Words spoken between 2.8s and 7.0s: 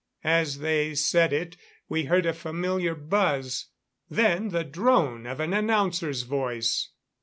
buzz; then the drone of an announcer's voice.